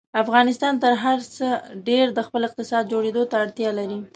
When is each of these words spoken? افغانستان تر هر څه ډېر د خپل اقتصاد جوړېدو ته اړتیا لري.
افغانستان 0.23 0.73
تر 0.83 0.93
هر 1.03 1.19
څه 1.35 1.47
ډېر 1.87 2.05
د 2.13 2.19
خپل 2.27 2.41
اقتصاد 2.45 2.83
جوړېدو 2.93 3.23
ته 3.31 3.35
اړتیا 3.43 3.69
لري. 3.79 3.99